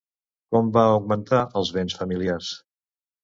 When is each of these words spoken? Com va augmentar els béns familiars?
Com 0.55 0.71
va 0.77 0.85
augmentar 0.93 1.41
els 1.61 1.71
béns 1.77 1.99
familiars? 2.01 2.51